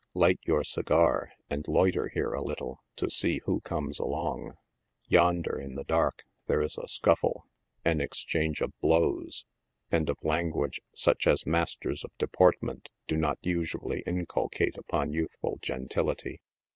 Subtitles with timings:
[0.15, 4.55] Light your segar, and loiter here, a little, to see who comes along.
[5.05, 7.45] Yonder, in the dark, there is a scuffle,
[7.85, 9.45] an exchange of blows,
[9.91, 16.41] and of language such as masters of deportment do not usually inculcate upon youthful gentility.